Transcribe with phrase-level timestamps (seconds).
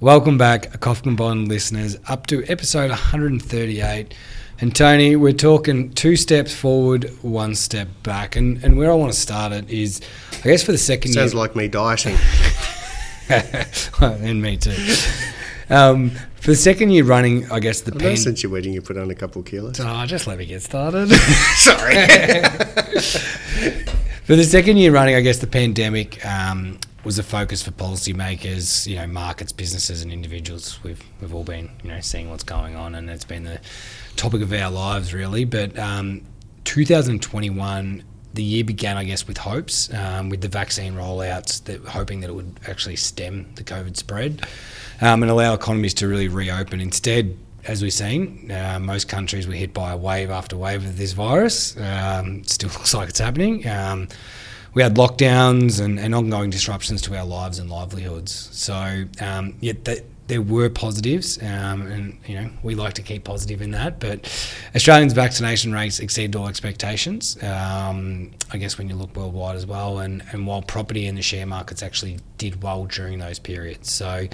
[0.00, 4.14] Welcome back, Kofkin Bond listeners, up to episode 138.
[4.60, 8.36] And Tony, we're talking two steps forward, one step back.
[8.36, 10.00] And, and where I want to start it is,
[10.44, 11.40] I guess for the second Sounds year.
[11.40, 12.16] like me dieting.
[14.00, 14.74] and me too.
[15.68, 19.10] Um, for the second year running, I guess the since your wedding you put on
[19.10, 19.80] a couple of kilos.
[19.80, 21.08] Oh, just let me get started.
[21.56, 21.94] Sorry.
[24.24, 28.86] For the second year running, I guess the pandemic um, was a focus for policymakers,
[28.86, 30.78] you know, markets, businesses, and individuals.
[30.82, 33.62] We've we've all been, you know, seeing what's going on, and it's been the
[34.16, 35.46] topic of our lives, really.
[35.46, 36.20] But um,
[36.64, 42.20] 2021, the year began, I guess, with hopes, um, with the vaccine rollouts, that hoping
[42.20, 44.46] that it would actually stem the COVID spread
[45.00, 46.78] um, and allow economies to really reopen.
[46.78, 51.12] Instead, as we've seen, uh, most countries were hit by wave after wave of this
[51.12, 51.74] virus.
[51.78, 53.66] Um, still looks like it's happening.
[54.74, 58.48] We had lockdowns and, and, ongoing disruptions to our lives and livelihoods.
[58.52, 63.24] So, um, yet th- there were positives, um, and you know we like to keep
[63.24, 63.98] positive in that.
[63.98, 64.30] But
[64.76, 67.42] Australians' vaccination rates exceeded all expectations.
[67.42, 71.22] Um, I guess when you look worldwide as well, and and while property and the
[71.22, 74.28] share markets actually did well during those periods, so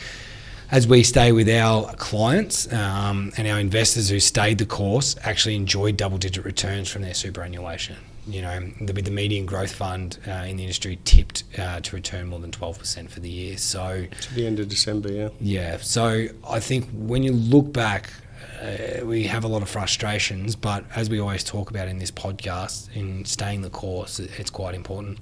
[0.71, 5.55] as we stay with our clients um, and our investors who stayed the course actually
[5.55, 7.97] enjoyed double digit returns from their superannuation.
[8.27, 12.29] You know, the, the median growth fund uh, in the industry tipped uh, to return
[12.29, 13.59] more than 12% for the year.
[13.59, 15.29] So, to the end of December, yeah.
[15.41, 15.77] Yeah.
[15.79, 18.11] So, I think when you look back,
[18.63, 22.11] uh, we have a lot of frustrations, but as we always talk about in this
[22.11, 25.19] podcast, in staying the course, it's quite important.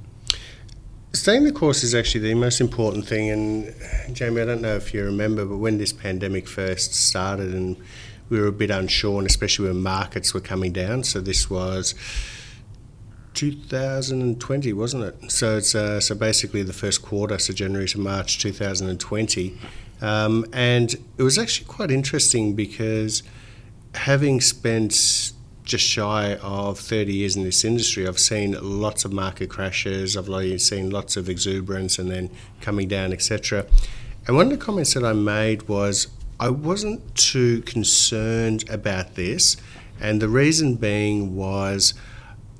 [1.12, 3.30] Staying the course is actually the most important thing.
[3.30, 3.74] And
[4.14, 7.76] Jamie, I don't know if you remember, but when this pandemic first started and
[8.30, 11.94] we were a bit unsure, and especially when markets were coming down, so this was
[13.34, 15.30] 2020, wasn't it?
[15.30, 19.58] So it's uh, so basically the first quarter, so January to March 2020,
[20.00, 23.22] um, and it was actually quite interesting because
[23.94, 25.32] having spent
[25.64, 30.60] just shy of 30 years in this industry, I've seen lots of market crashes, I've
[30.60, 32.30] seen lots of exuberance and then
[32.60, 33.66] coming down, etc.
[34.26, 36.08] And one of the comments that I made was
[36.40, 39.56] I wasn't too concerned about this,
[40.00, 41.94] and the reason being was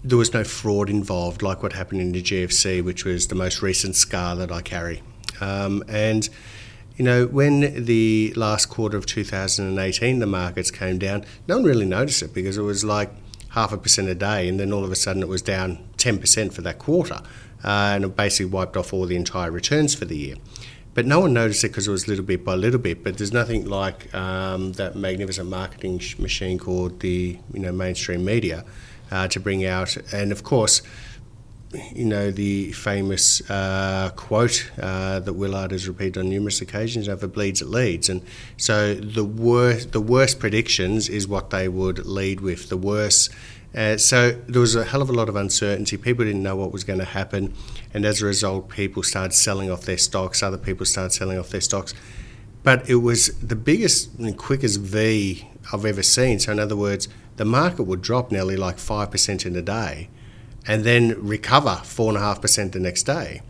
[0.05, 3.63] there was no fraud involved, like what happened in the GFC, which was the most
[3.63, 5.03] recent scar that I carry.
[5.41, 6.29] Um, and
[6.97, 11.87] you know, when the last quarter of 2018 the markets came down, no one really
[11.87, 13.11] noticed it because it was like
[13.51, 16.53] half a percent a day, and then all of a sudden it was down 10%
[16.53, 17.21] for that quarter,
[17.65, 20.37] uh, and it basically wiped off all the entire returns for the year.
[20.95, 23.03] But no one noticed it because it was little bit by little bit.
[23.03, 28.25] But there's nothing like um, that magnificent marketing sh- machine called the you know mainstream
[28.25, 28.65] media
[29.13, 30.83] uh, to bring out, and of course
[31.95, 37.21] you know, the famous uh, quote uh, that Willard has repeated on numerous occasions: "If
[37.33, 38.23] bleeds, it leads." And
[38.57, 42.69] so the worst, the worst predictions is what they would lead with.
[42.69, 43.31] The worst.
[43.75, 45.97] Uh, so there was a hell of a lot of uncertainty.
[45.97, 47.55] People didn't know what was going to happen,
[47.95, 50.43] and as a result, people started selling off their stocks.
[50.43, 51.95] Other people started selling off their stocks,
[52.63, 56.39] but it was the biggest and quickest V I've ever seen.
[56.39, 60.09] So in other words, the market would drop nearly like five percent in a day
[60.67, 63.43] and then recover four and a half percent the next day.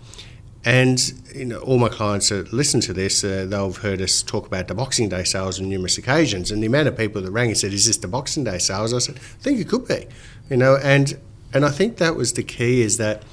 [0.65, 4.22] And you know, all my clients that listen to this, uh, they'll have heard us
[4.22, 6.50] talk about the Boxing Day sales on numerous occasions.
[6.53, 8.94] And the amount of people that rang and said, "Is this the Boxing Day sales?"
[8.94, 10.06] I said, "I think it could be,"
[10.48, 10.76] you know.
[10.76, 11.19] And
[11.53, 13.25] and I think that was the key is that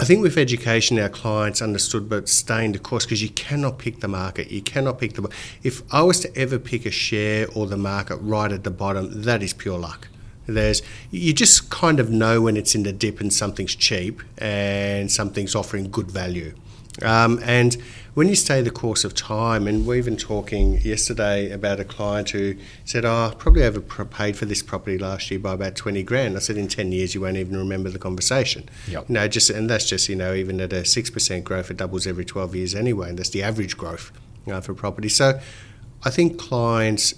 [0.00, 4.00] I think with education, our clients understood, but staying the course because you cannot pick
[4.00, 4.50] the market.
[4.50, 5.28] You cannot pick the.
[5.62, 9.24] If I was to ever pick a share or the market right at the bottom,
[9.24, 10.08] that is pure luck.
[10.46, 10.80] There's
[11.10, 15.54] you just kind of know when it's in the dip and something's cheap and something's
[15.54, 16.54] offering good value.
[17.02, 17.76] Um, and
[18.14, 21.84] when you stay the course of time, and we have been talking yesterday about a
[21.84, 26.02] client who said, "Oh, I probably overpaid for this property last year by about twenty
[26.02, 29.08] grand." I said, "In ten years, you won't even remember the conversation." Yep.
[29.08, 31.76] You know, just and that's just you know even at a six percent growth, it
[31.76, 34.12] doubles every twelve years anyway, and that's the average growth
[34.46, 35.08] you know, for property.
[35.08, 35.40] So,
[36.02, 37.14] I think clients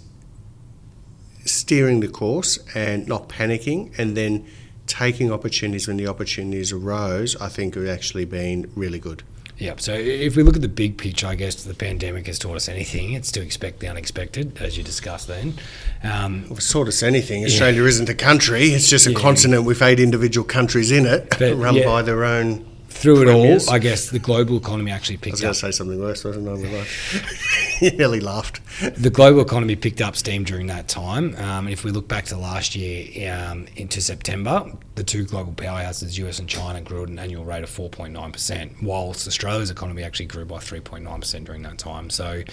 [1.45, 4.47] steering the course and not panicking, and then
[4.87, 9.23] taking opportunities when the opportunities arose, I think have actually been really good.
[9.59, 9.75] Yeah.
[9.77, 12.69] So if we look at the big picture, I guess the pandemic has taught us
[12.69, 13.13] anything.
[13.13, 15.55] It's to expect the unexpected, as you discussed then.
[16.03, 17.45] Um, well, it's taught us anything.
[17.45, 17.89] Australia yeah.
[17.89, 19.19] isn't a country; it's just a yeah.
[19.19, 21.85] continent with eight individual countries in it, but, run yeah.
[21.85, 23.69] by their own through it Premiers.
[23.69, 25.45] all, I guess the global economy actually picked up.
[25.45, 26.87] I was going to say something worse, wasn't I?
[27.83, 28.61] He nearly laughed.
[28.97, 31.35] The global economy picked up steam during that time.
[31.35, 36.17] Um, if we look back to last year um, into September, the two global powerhouses,
[36.19, 40.45] US and China, grew at an annual rate of 4.9%, whilst Australia's economy actually grew
[40.45, 42.09] by 3.9% during that time.
[42.09, 42.45] So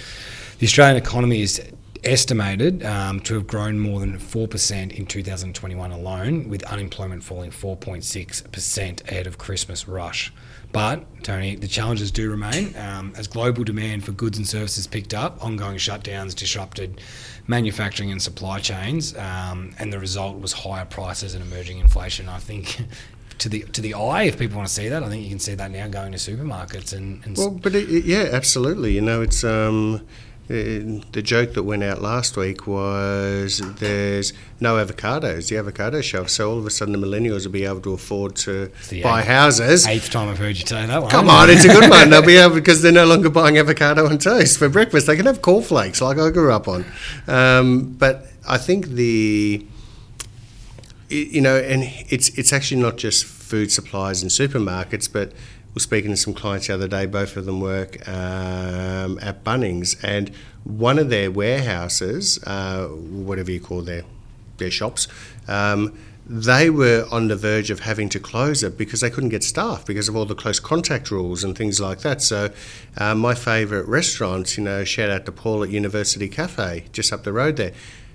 [0.58, 1.62] the Australian economy is
[2.04, 9.10] estimated um, to have grown more than 4% in 2021 alone, with unemployment falling 4.6%
[9.10, 10.34] ahead of Christmas rush.
[10.72, 12.75] But, Tony, the challenges do remain.
[12.78, 17.01] Um, as global demand for goods and services picked up, ongoing shutdowns disrupted
[17.48, 22.30] manufacturing and supply chains, um, and the result was higher prices and emerging inflation.
[22.30, 22.81] I think.
[23.40, 25.40] To the to the eye, if people want to see that, I think you can
[25.40, 28.92] see that now going to supermarkets and, and Well, but it, it- yeah, absolutely.
[28.92, 30.06] You know, it's um,
[30.50, 36.30] the joke that went out last week was there's no avocados, the avocado shelf.
[36.30, 38.72] So all of a sudden, the millennials will be able to afford to
[39.04, 39.86] buy eighth- houses.
[39.88, 41.12] eighth time I've heard you say that one.
[41.12, 42.10] Come on, it's a good one.
[42.10, 45.06] They'll be able because they're no longer buying avocado on toast for breakfast.
[45.06, 46.84] They can have cornflakes like I grew up on.
[47.28, 49.63] Um, but I think the
[51.10, 55.31] you know, and it's it's actually not just food supplies and supermarkets, but
[55.80, 57.06] we're speaking to some clients the other day.
[57.06, 60.30] Both of them work um, at Bunnings, and
[60.66, 64.04] one of their warehouses, uh, whatever you call their
[64.58, 65.08] their shops.
[65.48, 69.42] Um, they were on the verge of having to close it because they couldn't get
[69.42, 72.22] staff because of all the close contact rules and things like that.
[72.22, 72.50] So,
[72.98, 77.24] uh, my favourite restaurants, you know, shout out to Paul at University Cafe, just up
[77.24, 77.72] the road there.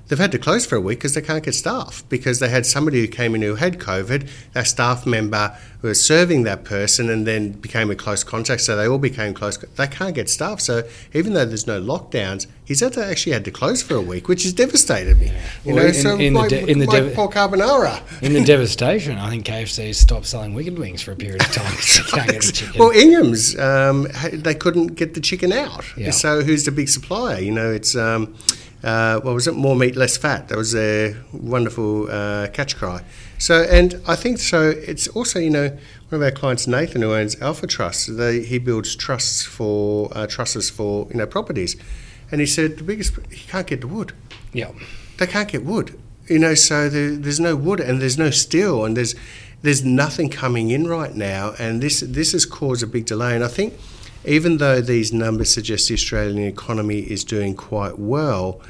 [0.08, 2.66] They've had to close for a week because they can't get staff because they had
[2.66, 7.08] somebody who came in who had COVID, a staff member who was serving that person
[7.08, 8.60] and then became a close contact.
[8.60, 9.56] So they all became close.
[9.56, 10.60] They can't get staff.
[10.60, 10.82] So
[11.14, 14.28] even though there's no lockdowns, he's had to actually had to close for a week,
[14.28, 15.32] which has devastated me.
[15.64, 18.02] You Well, know, in- so in the my, de- in the dev- poor carbonara.
[18.22, 21.70] In the devastation, I think KFC stopped selling wicked wings for a period of time
[21.72, 22.78] because they can't get the chicken.
[22.78, 25.84] Well, Ingham's, um, they couldn't get the chicken out.
[25.96, 26.10] Yeah.
[26.10, 27.40] So who's the big supplier?
[27.40, 28.34] You know, it's um,
[28.84, 29.54] uh, what was it?
[29.54, 30.48] More meat, less fat.
[30.48, 33.02] That was a wonderful uh, catch cry.
[33.38, 34.70] So, and I think so.
[34.70, 35.68] It's also, you know,
[36.08, 38.16] one of our clients, Nathan, who owns Alpha Trust.
[38.16, 41.76] They, he builds trusts for uh, trusses for you know properties,
[42.30, 44.12] and he said the biggest he can't get the wood
[44.54, 44.70] yeah.
[45.18, 46.00] they can't get wood.
[46.28, 49.14] You know, so there, there's no wood and there's no steel and there's
[49.60, 53.34] there's nothing coming in right now, and this this has caused a big delay.
[53.34, 53.74] And I think
[54.24, 58.60] even though these numbers suggest the Australian economy is doing quite well,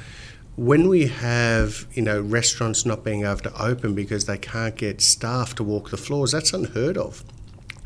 [0.57, 5.01] when we have you know restaurants not being able to open because they can't get
[5.01, 7.25] staff to walk the floors, that's unheard of.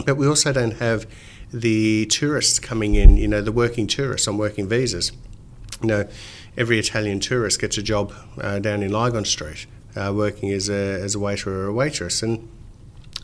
[0.04, 1.06] But we also don't have
[1.52, 3.16] the tourists coming in.
[3.16, 5.12] You know, the working tourists on working visas
[5.82, 6.08] you know,
[6.56, 9.66] every Italian tourist gets a job uh, down in Lygon Street,
[9.96, 12.48] uh, working as a, as a waiter or a waitress, and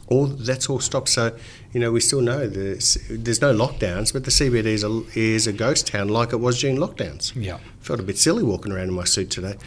[0.08, 1.08] all that's all stopped.
[1.08, 1.36] So,
[1.72, 5.46] you know, we still know there's, there's no lockdowns, but the CBD is a, is
[5.46, 7.32] a ghost town like it was during lockdowns.
[7.34, 7.58] Yeah.
[7.80, 9.54] Felt a bit silly walking around in my suit today.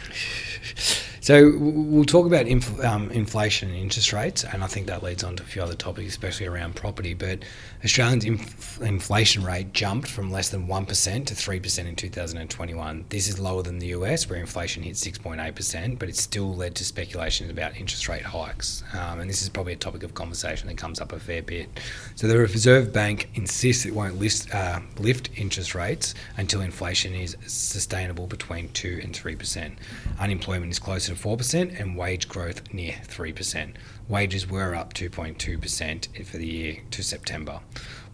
[1.28, 5.22] So we'll talk about inf- um, inflation and interest rates, and I think that leads
[5.22, 7.12] on to a few other topics, especially around property.
[7.12, 7.40] But
[7.84, 13.04] Australia's inf- inflation rate jumped from less than one percent to three percent in 2021.
[13.10, 16.74] This is lower than the US, where inflation hit 6.8 percent, but it still led
[16.76, 18.82] to speculations about interest rate hikes.
[18.94, 21.68] Um, and this is probably a topic of conversation that comes up a fair bit.
[22.14, 27.36] So the Reserve Bank insists it won't list, uh, lift interest rates until inflation is
[27.46, 29.76] sustainable between two and three percent.
[30.18, 33.74] Unemployment is closer to 4% and wage growth near 3%.
[34.08, 37.60] Wages were up 2.2% for the year to September.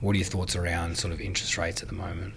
[0.00, 2.34] What are your thoughts around sort of interest rates at the moment?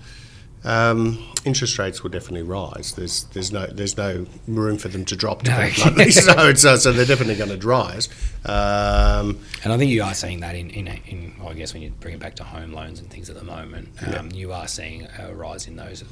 [0.63, 2.93] Um, interest rates will definitely rise.
[2.93, 5.43] There's there's no there's no room for them to drop.
[5.43, 5.69] To No.
[5.75, 6.11] bluntly.
[6.11, 8.09] so, uh, so they're definitely going to rise.
[8.43, 11.83] Um, And I think you are seeing that in, in, in well, I guess when
[11.83, 14.67] you bring it back to home loans and things at the moment, um, you are
[14.67, 16.03] seeing a rise in those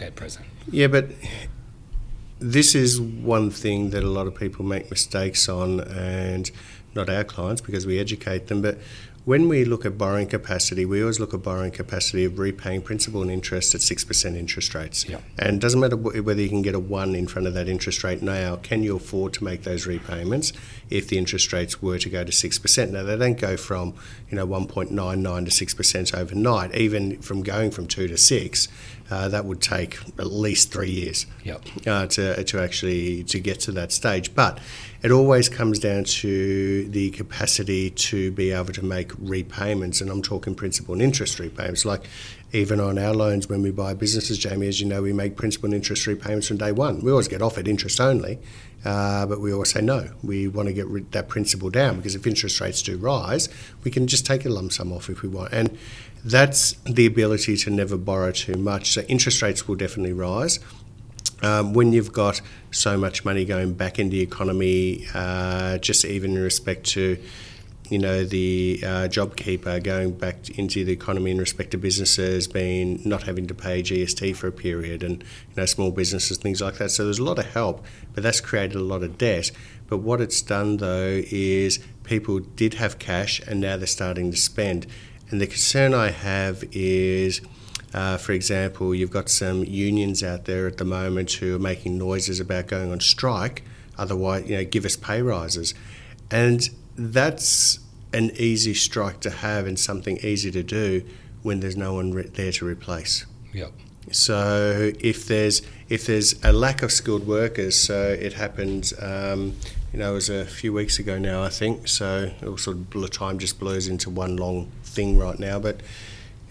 [0.00, 0.46] at present.
[0.70, 1.06] Yeah, but
[2.42, 6.50] this is one thing that a lot of people make mistakes on, and
[6.94, 8.60] not our clients because we educate them.
[8.60, 8.78] But
[9.24, 13.22] when we look at borrowing capacity, we always look at borrowing capacity of repaying principal
[13.22, 15.08] and interest at 6% interest rates.
[15.08, 15.20] Yeah.
[15.38, 18.02] And it doesn't matter whether you can get a 1 in front of that interest
[18.02, 20.52] rate now, can you afford to make those repayments
[20.90, 22.90] if the interest rates were to go to 6%?
[22.90, 23.94] Now, they don't go from,
[24.28, 24.90] you know, 1.99
[25.44, 26.74] to 6% overnight.
[26.74, 28.68] Even from going from 2 to 6,
[29.12, 31.60] uh, that would take at least three years Yep.
[31.86, 34.34] uh, to, to actually to get to that stage.
[34.34, 34.58] But
[35.02, 40.22] it always comes down to the capacity to be able to make repayments, and I'm
[40.22, 41.84] talking principal and interest repayments.
[41.84, 42.02] Like
[42.52, 45.66] even on our loans when we buy businesses, Jamie, as you know, we make principal
[45.66, 47.00] and interest repayments from day one.
[47.02, 48.38] We always get offered interest only,
[48.84, 50.10] uh, but we always say no.
[50.22, 53.48] We want to get rid- that principal down because if interest rates do rise,
[53.84, 55.52] we can just take a lump sum off if we want.
[55.52, 55.78] And
[56.24, 58.92] that's the ability to never borrow too much.
[58.92, 60.58] So interest rates will definitely rise.
[61.42, 66.36] Um, when you've got so much money going back into the economy, uh, just even
[66.36, 67.18] in respect to
[67.92, 73.02] you know, the uh, JobKeeper going back into the economy in respect to businesses being
[73.04, 76.78] not having to pay GST for a period and, you know, small businesses, things like
[76.78, 76.90] that.
[76.90, 77.84] So there's a lot of help,
[78.14, 79.50] but that's created a lot of debt.
[79.88, 84.38] But what it's done though is people did have cash and now they're starting to
[84.38, 84.86] spend.
[85.28, 87.42] And the concern I have is,
[87.92, 91.98] uh, for example, you've got some unions out there at the moment who are making
[91.98, 93.64] noises about going on strike.
[93.98, 95.74] Otherwise, you know, give us pay rises,
[96.30, 97.78] and that's
[98.12, 101.04] an easy strike to have and something easy to do
[101.42, 103.26] when there's no one re- there to replace.
[103.52, 103.72] Yep.
[104.10, 109.54] So if there's if there's a lack of skilled workers, so it happened, um,
[109.92, 111.86] you know, it was a few weeks ago now, I think.
[111.88, 115.58] So it all sort of time just blows into one long thing right now.
[115.58, 115.80] But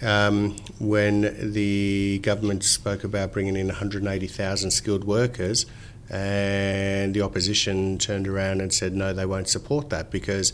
[0.02, 5.66] um, when the government spoke about bringing in 180,000 skilled workers,
[6.10, 10.52] and the opposition turned around and said no, they won't support that because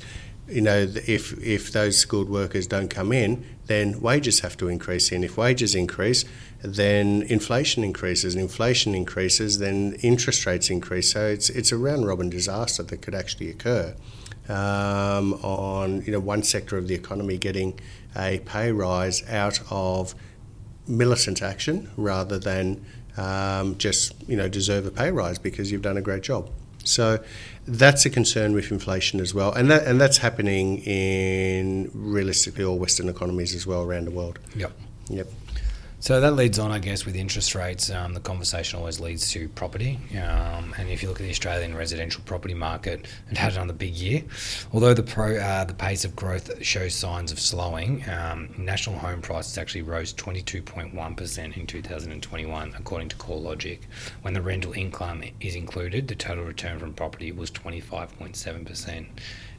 [0.48, 5.12] you know, if if those skilled workers don't come in, then wages have to increase.
[5.12, 6.24] And if wages increase,
[6.62, 8.34] then inflation increases.
[8.34, 11.12] And inflation increases, then interest rates increase.
[11.12, 13.96] So it's it's a round robin disaster that could actually occur
[14.50, 17.80] um, on you know one sector of the economy getting
[18.16, 20.16] a pay rise out of
[20.88, 22.86] militant action rather than
[23.18, 26.50] um, just you know deserve a pay rise because you've done a great job.
[26.88, 27.20] So
[27.68, 32.78] that's a concern with inflation as well, and that and that's happening in realistically all
[32.80, 34.40] Western economies as well around the world.
[34.56, 34.72] Yep.
[35.10, 35.28] Yep.
[36.00, 37.90] So that leads on, I guess, with interest rates.
[37.90, 40.00] Um, the conversation always leads to property.
[40.12, 43.96] Um, and if you look at the Australian residential property market, it had another big
[43.96, 44.22] year.
[44.72, 49.24] Although the pro, uh, the pace of growth shows signs of slowing, um, national home
[49.24, 53.80] prices actually rose 22.1% in 2021, according to CoreLogic.
[54.22, 59.08] When the rental income is included, the total return from property was 25.7%.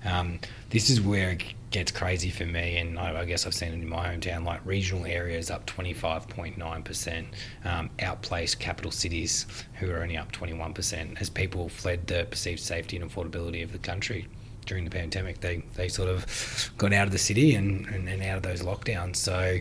[0.05, 0.38] Um,
[0.71, 3.75] this is where it gets crazy for me, and I, I, guess I've seen it
[3.75, 4.45] in my hometown.
[4.45, 7.26] Like regional areas up 25.9%,
[7.64, 12.97] um, outplaced capital cities who are only up 21% as people fled the perceived safety
[12.97, 14.28] and affordability of the country
[14.67, 15.40] during the pandemic.
[15.40, 18.62] They they sort of got out of the city and, and, and out of those
[18.62, 19.17] lockdowns.
[19.17, 19.59] So.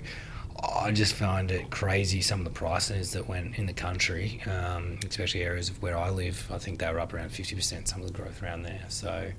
[0.60, 4.98] I just find it crazy some of the prices that went in the country, um,
[5.08, 6.50] especially areas of where I live.
[6.51, 8.84] I think they were up around 50%, some of the growth around there.
[8.88, 9.29] So,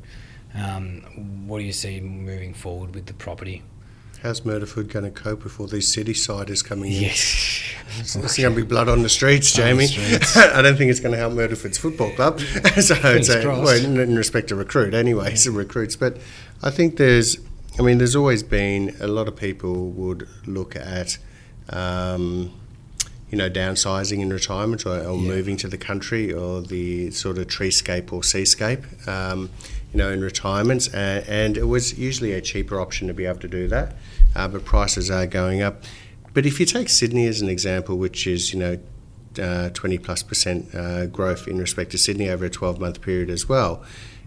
[0.55, 3.63] um, what do you see moving forward with the property?
[4.23, 7.03] How's Murderford going to cope with all these city siders coming in?
[7.03, 7.73] Yes.
[7.97, 9.87] There's going to be blood on the streets, Jamie.
[9.87, 10.37] The streets.
[10.37, 12.41] I don't think it's going to help Murderford's football club.
[12.81, 15.95] so it's a, well, in respect to recruit, anyway, so recruits.
[15.95, 16.19] But
[16.65, 17.39] I think there's,
[17.79, 21.19] I mean, there's always been a lot of people would look at,
[21.69, 22.53] um,
[23.31, 25.29] you know, downsizing in retirement or, or yeah.
[25.29, 28.85] moving to the country or the sort of treescape or seascape.
[29.07, 29.51] Um,
[29.93, 33.41] you know, in retirements, and, and, it was usually a cheaper option to be able
[33.41, 33.95] to do that,
[34.37, 35.83] uh, but prices are going up.
[36.35, 38.79] But if you take Sydney as an example, which is you know
[39.39, 43.31] uh, 20 plus percent uh, growth in respect to Sydney over a 12 month period
[43.31, 43.83] as well.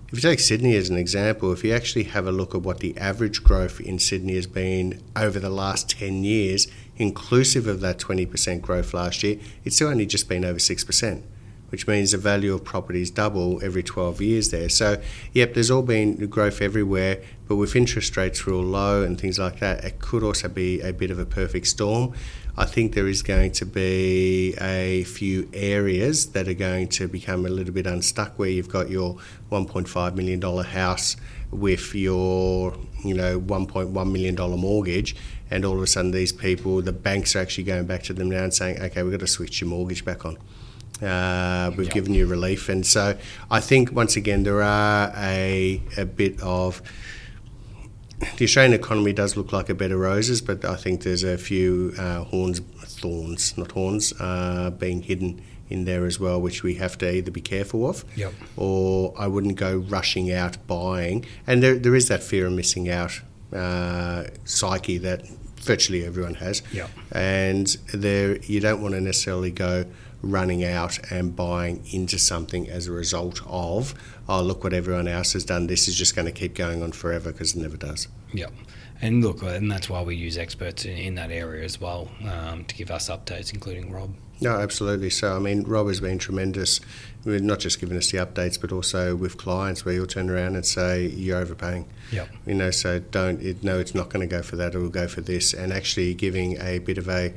[0.07, 2.79] If you take Sydney as an example, if you actually have a look at what
[2.79, 7.97] the average growth in Sydney has been over the last 10 years, inclusive of that
[7.97, 11.23] 20% growth last year, it's still only just been over 6%
[11.71, 14.69] which means the value of properties double every 12 years there.
[14.69, 15.01] So,
[15.33, 19.59] yep, there's all been growth everywhere, but with interest rates real low and things like
[19.59, 22.13] that, it could also be a bit of a perfect storm.
[22.57, 27.45] I think there is going to be a few areas that are going to become
[27.45, 29.17] a little bit unstuck where you've got your
[29.51, 31.15] $1.5 million house
[31.51, 35.15] with your you know $1.1 million mortgage
[35.49, 38.29] and all of a sudden these people the banks are actually going back to them
[38.29, 40.37] now and saying okay we've got to switch your mortgage back on
[41.01, 43.17] uh, we've given you relief, and so
[43.49, 46.81] I think once again there are a a bit of
[48.37, 51.37] the Australian economy does look like a bed of roses, but I think there's a
[51.37, 56.75] few uh, horns, thorns, not horns, uh, being hidden in there as well, which we
[56.75, 58.33] have to either be careful of, yep.
[58.57, 61.25] or I wouldn't go rushing out buying.
[61.47, 63.21] And there, there is that fear of missing out
[63.53, 65.27] uh, psyche that
[65.57, 66.61] virtually everyone has.
[66.73, 66.89] Yep.
[67.13, 69.85] And there, you don't want to necessarily go
[70.21, 73.93] running out and buying into something as a result of,
[74.29, 75.67] oh, look what everyone else has done.
[75.67, 78.07] This is just going to keep going on forever because it never does.
[78.33, 78.51] Yep.
[79.01, 82.65] And look, and that's why we use experts in, in that area as well um,
[82.65, 84.13] to give us updates, including Rob.
[84.41, 85.11] No, absolutely.
[85.11, 86.79] So, I mean, Rob has been tremendous,
[87.25, 90.65] not just giving us the updates, but also with clients where you'll turn around and
[90.65, 91.87] say, you're overpaying.
[92.11, 92.29] Yep.
[92.47, 94.89] You know, so don't, it, no, it's not going to go for that, it will
[94.89, 95.53] go for this.
[95.53, 97.33] And actually giving a bit of a,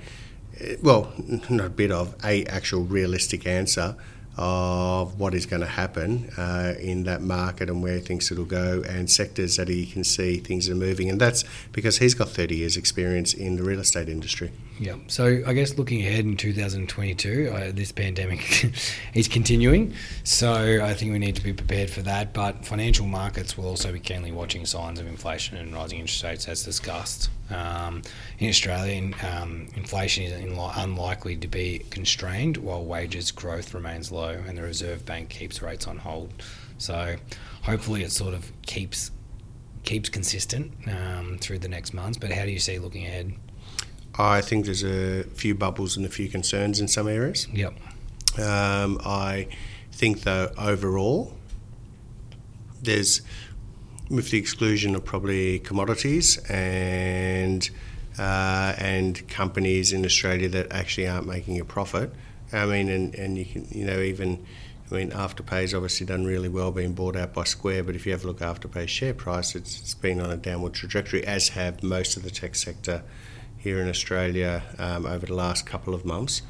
[0.82, 1.12] well,
[1.48, 3.96] not a bit of, a actual realistic answer
[4.36, 8.82] of what is going to happen uh, in that market and where things it'll go
[8.88, 11.08] and sectors that he can see things are moving.
[11.08, 14.50] And that's because he's got 30 years' experience in the real estate industry.
[14.80, 14.96] Yeah.
[15.06, 18.72] So I guess looking ahead in 2022, uh, this pandemic
[19.14, 19.94] is continuing.
[20.24, 20.52] So
[20.82, 22.32] I think we need to be prepared for that.
[22.34, 26.48] But financial markets will also be keenly watching signs of inflation and rising interest rates
[26.48, 27.30] as discussed.
[27.50, 28.02] Um,
[28.40, 34.58] in Australia, um, inflation is unlikely to be constrained while wages growth remains low and
[34.58, 36.32] the Reserve Bank keeps rates on hold.
[36.78, 37.14] So
[37.62, 39.12] hopefully it sort of keeps
[39.84, 42.18] keeps consistent um, through the next months.
[42.18, 43.34] But how do you see looking ahead?
[44.16, 47.48] I think there's a few bubbles and a few concerns in some areas.
[47.52, 47.74] Yep.
[48.38, 49.48] Um, I
[49.92, 51.32] think, though, overall,
[52.82, 53.22] there's,
[54.08, 57.68] with the exclusion of probably commodities and
[58.18, 62.12] uh, and companies in Australia that actually aren't making a profit.
[62.52, 64.46] I mean, and, and you can, you know, even,
[64.90, 68.12] I mean, Afterpay's obviously done really well being bought out by Square, but if you
[68.12, 71.48] have a look at Afterpay's share price, it's, it's been on a downward trajectory, as
[71.48, 73.02] have most of the tech sector
[73.64, 76.42] here in Australia um, over the last couple of months.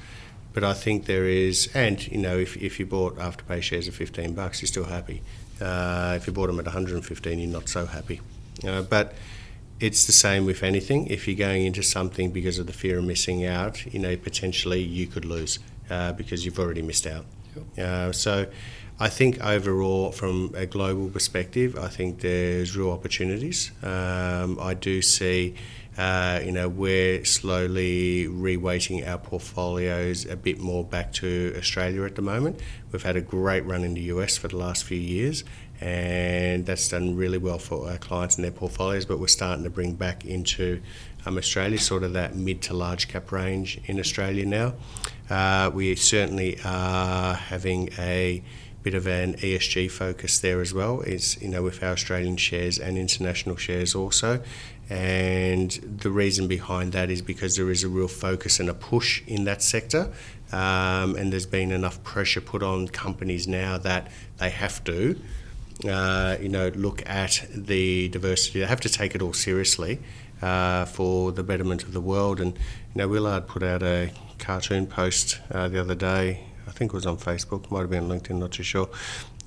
[0.53, 3.95] But I think there is, and you know, if, if you bought Afterpay shares at
[3.95, 5.23] 15 bucks, you're still happy.
[5.61, 8.21] Uh, if you bought them at 115, you're not so happy.
[8.67, 9.15] Uh, but
[9.81, 11.07] it's the same with anything.
[11.07, 14.81] If you're going into something because of the fear of missing out, you know, potentially
[14.81, 15.59] you could lose
[15.91, 17.25] uh, because you've already missed out.
[17.57, 17.87] Yep.
[17.87, 18.47] Uh, so
[19.01, 23.73] I think overall, from a global perspective, I think there's real opportunities.
[23.83, 25.57] Um, I do see
[25.97, 32.17] uh, you know, we're slowly reweighting our portfolios a bit more back to Australia at
[32.17, 32.61] the moment.
[32.91, 35.45] We've had a great run in the US for the last few years,
[35.81, 39.05] and that's done really well for our clients and their portfolios.
[39.05, 40.81] But we're starting to bring back into
[41.27, 44.75] um, Australia, sort of that mid to large cap range in Australia now.
[45.31, 48.43] Uh, we certainly are having a
[48.85, 51.01] bit of an ESG focus there as well.
[51.01, 54.43] Is you know with our Australian shares and international shares also,
[54.91, 59.23] and the reason behind that is because there is a real focus and a push
[59.27, 60.13] in that sector.
[60.53, 65.19] Um, and there's been enough pressure put on companies now that they have to,
[65.89, 68.61] uh, you know, look at the diversity.
[68.61, 70.01] They have to take it all seriously
[70.43, 72.41] uh, for the betterment of the world.
[72.41, 76.45] And you know, Willard put out a cartoon post uh, the other day.
[76.67, 78.89] I think it was on Facebook, might have been LinkedIn, not too sure.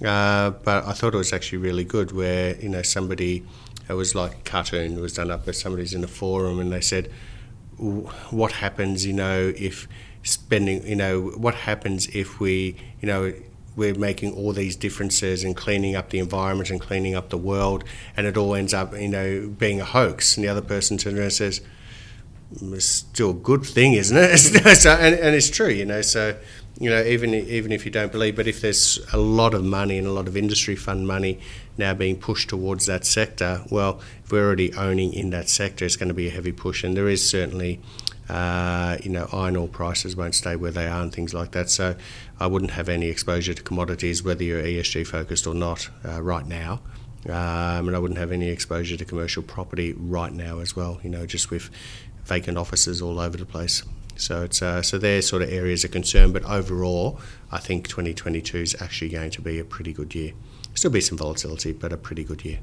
[0.04, 3.44] Uh, but I thought it was actually really good, where you know somebody
[3.90, 5.00] it was like a cartoon.
[5.00, 7.10] Was done up by somebody's in a forum, and they said,
[7.78, 9.88] "What happens, you know, if
[10.24, 13.34] spending, you know, what happens if we, you know."
[13.76, 17.84] We're making all these differences and cleaning up the environment and cleaning up the world,
[18.16, 20.36] and it all ends up, you know, being a hoax.
[20.36, 21.62] And the other person turns around and says,
[22.60, 24.38] "It's still a good thing, isn't it?"
[24.78, 26.02] so, and, and it's true, you know.
[26.02, 26.40] So,
[26.80, 29.98] you know, even even if you don't believe, but if there's a lot of money
[29.98, 31.40] and a lot of industry fund money
[31.78, 35.96] now being pushed towards that sector, well, if we're already owning in that sector, it's
[35.96, 37.80] going to be a heavy push, and there is certainly.
[38.30, 41.70] Uh, you know, iron ore prices won't stay where they are and things like that.
[41.70, 41.96] So,
[42.42, 46.46] I wouldn't have any exposure to commodities, whether you're ESG focused or not, uh, right
[46.46, 46.82] now.
[47.26, 51.00] Um, and I wouldn't have any exposure to commercial property right now as well.
[51.04, 51.70] You know, just with
[52.26, 53.84] vacant offices all over the place.
[54.18, 56.32] So it's uh, so they're sort of areas of concern.
[56.32, 57.20] But overall,
[57.52, 60.34] I think 2022 is actually going to be a pretty good year.
[60.74, 62.60] Still be some volatility, but a pretty good year.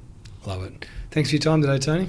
[0.47, 0.87] Love it.
[1.11, 2.09] Thanks for your time today, Tony.